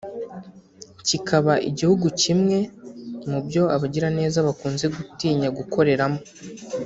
[1.07, 2.57] kikaba igihugu kimwe
[3.29, 6.19] mu byo abagiraneza bakunze gutinya gukoreramo